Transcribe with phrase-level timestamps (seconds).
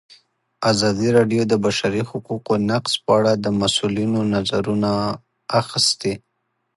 [0.71, 4.89] ازادي راډیو د د بشري حقونو نقض په اړه د مسؤلینو نظرونه
[5.61, 6.13] اخیستي.